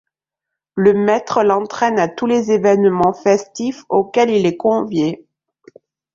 Le 0.73 0.93
maître 0.95 1.43
l’entraîne 1.43 1.99
à 1.99 2.07
tous 2.07 2.25
les 2.25 2.51
événements 2.51 3.13
festifs 3.13 3.83
auxquels 3.87 4.31
il 4.31 4.47
est 4.47 4.57
convié. 4.57 5.27